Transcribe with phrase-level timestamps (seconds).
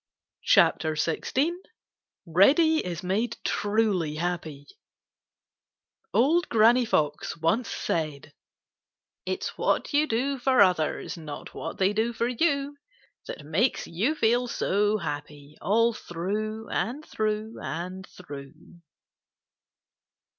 [0.45, 1.51] CHAPTER XVI
[2.25, 4.65] Reddy Is Made Truly Happy
[6.11, 6.49] It's
[9.59, 12.77] what you do for others, Not what they do for you,
[13.27, 18.53] That makes you feel so happy All through and through and through.